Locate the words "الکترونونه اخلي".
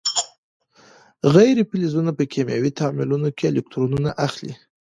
3.51-4.53